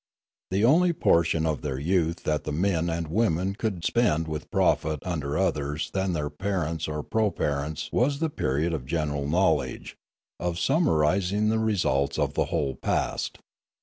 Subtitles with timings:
[0.49, 4.49] The only portion of their youth that the young men and women could spend with
[4.49, 9.95] profit under others than their parents or proparents was the period of general knowledge,
[10.39, 13.37] of summarising the results of the whole past.